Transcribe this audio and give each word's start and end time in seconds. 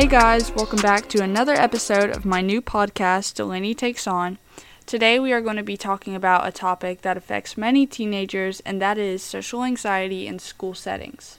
Hey 0.00 0.06
guys, 0.06 0.50
welcome 0.52 0.80
back 0.80 1.10
to 1.10 1.22
another 1.22 1.52
episode 1.52 2.08
of 2.16 2.24
my 2.24 2.40
new 2.40 2.62
podcast, 2.62 3.34
Delaney 3.34 3.74
Takes 3.74 4.06
On. 4.06 4.38
Today 4.86 5.20
we 5.20 5.30
are 5.30 5.42
going 5.42 5.58
to 5.58 5.62
be 5.62 5.76
talking 5.76 6.14
about 6.14 6.48
a 6.48 6.50
topic 6.50 7.02
that 7.02 7.18
affects 7.18 7.58
many 7.58 7.86
teenagers, 7.86 8.60
and 8.60 8.80
that 8.80 8.96
is 8.96 9.22
social 9.22 9.62
anxiety 9.62 10.26
in 10.26 10.38
school 10.38 10.72
settings. 10.72 11.38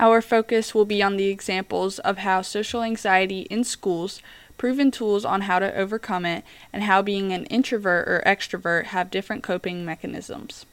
Our 0.00 0.22
focus 0.22 0.74
will 0.74 0.86
be 0.86 1.02
on 1.02 1.18
the 1.18 1.28
examples 1.28 1.98
of 1.98 2.18
how 2.18 2.40
social 2.40 2.82
anxiety 2.82 3.42
in 3.50 3.64
schools, 3.64 4.22
proven 4.58 4.90
tools 4.90 5.24
on 5.24 5.42
how 5.42 5.58
to 5.58 5.74
overcome 5.74 6.26
it, 6.26 6.44
and 6.72 6.82
how 6.82 7.00
being 7.00 7.32
an 7.32 7.46
introvert 7.46 8.06
or 8.06 8.22
extrovert 8.26 8.86
have 8.86 9.10
different 9.10 9.42
coping 9.42 9.84
mechanisms. 9.84 10.66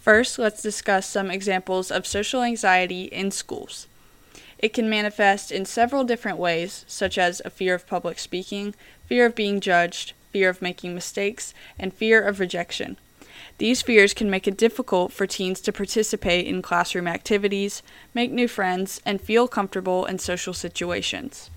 First, 0.00 0.36
let's 0.36 0.62
discuss 0.62 1.06
some 1.06 1.30
examples 1.30 1.92
of 1.92 2.08
social 2.08 2.42
anxiety 2.42 3.04
in 3.04 3.30
schools. 3.30 3.86
It 4.58 4.72
can 4.72 4.90
manifest 4.90 5.52
in 5.52 5.64
several 5.64 6.02
different 6.02 6.38
ways, 6.38 6.84
such 6.88 7.18
as 7.18 7.40
a 7.44 7.50
fear 7.50 7.74
of 7.74 7.86
public 7.86 8.18
speaking, 8.18 8.74
fear 9.06 9.26
of 9.26 9.36
being 9.36 9.60
judged, 9.60 10.12
fear 10.32 10.48
of 10.48 10.62
making 10.62 10.94
mistakes, 10.94 11.54
and 11.78 11.94
fear 11.94 12.20
of 12.20 12.40
rejection. 12.40 12.96
These 13.58 13.82
fears 13.82 14.14
can 14.14 14.30
make 14.30 14.48
it 14.48 14.56
difficult 14.56 15.12
for 15.12 15.26
teens 15.26 15.60
to 15.60 15.72
participate 15.72 16.46
in 16.46 16.62
classroom 16.62 17.06
activities, 17.06 17.82
make 18.14 18.32
new 18.32 18.48
friends, 18.48 19.00
and 19.04 19.20
feel 19.20 19.46
comfortable 19.46 20.04
in 20.06 20.18
social 20.18 20.54
situations. 20.54 21.50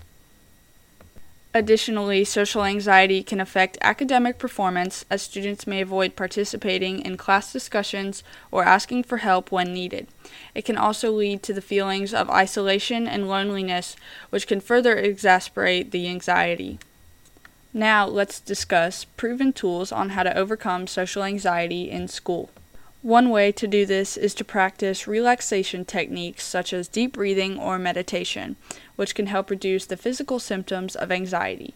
Additionally, 1.56 2.22
social 2.22 2.64
anxiety 2.64 3.22
can 3.22 3.40
affect 3.40 3.78
academic 3.80 4.36
performance 4.36 5.06
as 5.08 5.22
students 5.22 5.66
may 5.66 5.80
avoid 5.80 6.14
participating 6.14 7.00
in 7.00 7.16
class 7.16 7.50
discussions 7.50 8.22
or 8.50 8.62
asking 8.62 9.04
for 9.04 9.16
help 9.16 9.50
when 9.50 9.72
needed. 9.72 10.06
It 10.54 10.66
can 10.66 10.76
also 10.76 11.10
lead 11.10 11.42
to 11.44 11.54
the 11.54 11.62
feelings 11.62 12.12
of 12.12 12.28
isolation 12.28 13.08
and 13.08 13.26
loneliness, 13.26 13.96
which 14.28 14.46
can 14.46 14.60
further 14.60 14.96
exacerbate 14.96 15.92
the 15.92 16.06
anxiety. 16.08 16.78
Now, 17.72 18.06
let's 18.06 18.38
discuss 18.38 19.06
proven 19.06 19.54
tools 19.54 19.90
on 19.90 20.10
how 20.10 20.24
to 20.24 20.36
overcome 20.36 20.86
social 20.86 21.24
anxiety 21.24 21.90
in 21.90 22.06
school. 22.06 22.50
One 23.06 23.30
way 23.30 23.52
to 23.52 23.68
do 23.68 23.86
this 23.86 24.16
is 24.16 24.34
to 24.34 24.44
practice 24.44 25.06
relaxation 25.06 25.84
techniques 25.84 26.42
such 26.42 26.72
as 26.72 26.88
deep 26.88 27.12
breathing 27.12 27.56
or 27.56 27.78
meditation, 27.78 28.56
which 28.96 29.14
can 29.14 29.26
help 29.26 29.48
reduce 29.48 29.86
the 29.86 29.96
physical 29.96 30.40
symptoms 30.40 30.96
of 30.96 31.12
anxiety. 31.12 31.74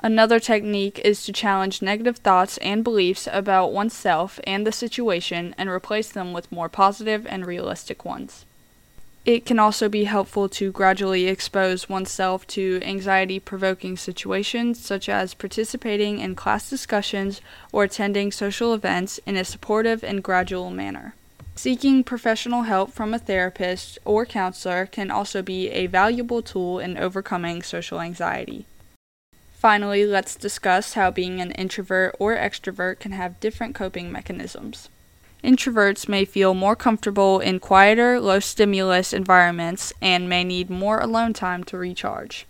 Another 0.00 0.40
technique 0.40 0.98
is 1.04 1.24
to 1.24 1.32
challenge 1.32 1.82
negative 1.82 2.16
thoughts 2.16 2.58
and 2.58 2.82
beliefs 2.82 3.28
about 3.30 3.72
oneself 3.72 4.40
and 4.44 4.66
the 4.66 4.72
situation 4.72 5.54
and 5.56 5.68
replace 5.68 6.08
them 6.10 6.32
with 6.32 6.50
more 6.50 6.68
positive 6.68 7.28
and 7.28 7.46
realistic 7.46 8.04
ones. 8.04 8.44
It 9.26 9.44
can 9.44 9.58
also 9.58 9.88
be 9.88 10.04
helpful 10.04 10.48
to 10.50 10.70
gradually 10.70 11.26
expose 11.26 11.88
oneself 11.88 12.46
to 12.46 12.80
anxiety 12.84 13.40
provoking 13.40 13.96
situations, 13.96 14.78
such 14.78 15.08
as 15.08 15.34
participating 15.34 16.20
in 16.20 16.36
class 16.36 16.70
discussions 16.70 17.40
or 17.72 17.82
attending 17.82 18.30
social 18.30 18.72
events 18.72 19.18
in 19.26 19.36
a 19.36 19.44
supportive 19.44 20.04
and 20.04 20.22
gradual 20.22 20.70
manner. 20.70 21.16
Seeking 21.56 22.04
professional 22.04 22.62
help 22.62 22.92
from 22.92 23.12
a 23.12 23.18
therapist 23.18 23.98
or 24.04 24.24
counselor 24.26 24.86
can 24.86 25.10
also 25.10 25.42
be 25.42 25.70
a 25.70 25.88
valuable 25.88 26.40
tool 26.40 26.78
in 26.78 26.96
overcoming 26.96 27.64
social 27.64 28.00
anxiety. 28.00 28.64
Finally, 29.54 30.06
let's 30.06 30.36
discuss 30.36 30.92
how 30.92 31.10
being 31.10 31.40
an 31.40 31.50
introvert 31.52 32.14
or 32.20 32.36
extrovert 32.36 33.00
can 33.00 33.10
have 33.10 33.40
different 33.40 33.74
coping 33.74 34.12
mechanisms. 34.12 34.88
Introverts 35.46 36.08
may 36.08 36.24
feel 36.24 36.54
more 36.54 36.74
comfortable 36.74 37.38
in 37.38 37.60
quieter, 37.60 38.18
low 38.18 38.40
stimulus 38.40 39.12
environments 39.12 39.92
and 40.02 40.28
may 40.28 40.42
need 40.42 40.68
more 40.68 40.98
alone 40.98 41.32
time 41.32 41.62
to 41.64 41.78
recharge. 41.78 42.48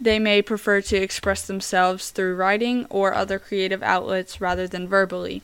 They 0.00 0.18
may 0.18 0.42
prefer 0.42 0.80
to 0.80 0.96
express 0.96 1.46
themselves 1.46 2.10
through 2.10 2.34
writing 2.34 2.86
or 2.90 3.14
other 3.14 3.38
creative 3.38 3.84
outlets 3.84 4.40
rather 4.40 4.66
than 4.66 4.88
verbally. 4.88 5.42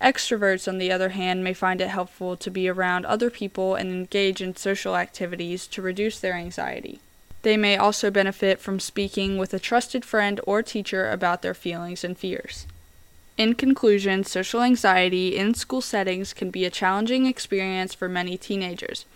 Extroverts, 0.00 0.68
on 0.68 0.78
the 0.78 0.92
other 0.92 1.08
hand, 1.08 1.42
may 1.42 1.54
find 1.54 1.80
it 1.80 1.88
helpful 1.88 2.36
to 2.36 2.50
be 2.52 2.68
around 2.68 3.04
other 3.04 3.28
people 3.28 3.74
and 3.74 3.90
engage 3.90 4.40
in 4.40 4.54
social 4.54 4.94
activities 4.94 5.66
to 5.66 5.82
reduce 5.82 6.20
their 6.20 6.34
anxiety. 6.34 7.00
They 7.42 7.56
may 7.56 7.76
also 7.76 8.12
benefit 8.12 8.60
from 8.60 8.78
speaking 8.78 9.38
with 9.38 9.52
a 9.52 9.58
trusted 9.58 10.04
friend 10.04 10.40
or 10.46 10.62
teacher 10.62 11.10
about 11.10 11.42
their 11.42 11.54
feelings 11.54 12.04
and 12.04 12.16
fears. 12.16 12.68
In 13.38 13.54
conclusion, 13.54 14.24
social 14.24 14.62
anxiety 14.62 15.36
in 15.36 15.54
school 15.54 15.80
settings 15.80 16.32
can 16.34 16.50
be 16.50 16.64
a 16.64 16.70
challenging 16.70 17.26
experience 17.26 17.94
for 17.94 18.08
many 18.08 18.36
teenagers. 18.36 19.06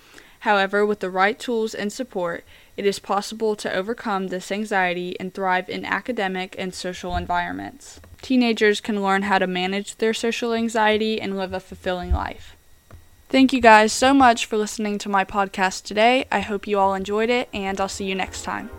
However, 0.41 0.87
with 0.87 1.01
the 1.01 1.11
right 1.11 1.39
tools 1.39 1.75
and 1.75 1.93
support, 1.93 2.45
it 2.77 2.87
is 2.87 2.99
possible 2.99 3.57
to 3.57 3.73
overcome 3.73 4.29
this 4.29 4.53
anxiety 4.53 5.19
and 5.19 5.33
thrive 5.33 5.69
in 5.69 5.85
academic 5.85 6.55
and 6.59 6.75
social 6.75 7.17
environments. 7.17 8.01
Teenagers 8.23 8.81
can 8.81 9.03
learn 9.03 9.23
how 9.23 9.39
to 9.39 9.47
manage 9.47 9.97
their 9.97 10.15
social 10.15 10.53
anxiety 10.53 11.21
and 11.21 11.37
live 11.37 11.53
a 11.53 11.61
fulfilling 11.61 12.13
life. 12.13 12.57
Thank 13.29 13.53
you 13.53 13.61
guys 13.61 13.93
so 13.93 14.15
much 14.15 14.47
for 14.47 14.57
listening 14.57 14.99
to 14.99 15.09
my 15.09 15.25
podcast 15.25 15.83
today. 15.85 16.27
I 16.31 16.41
hope 16.41 16.67
you 16.67 16.79
all 16.79 16.95
enjoyed 16.95 17.29
it, 17.29 17.49
and 17.53 17.81
I'll 17.81 17.89
see 17.89 18.05
you 18.05 18.15
next 18.15 18.45
time. 18.45 18.71